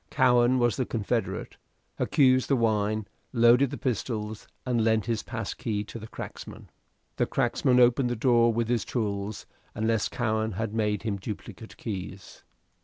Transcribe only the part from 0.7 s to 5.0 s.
the confederate, hocussed the wine, loaded the pistols, and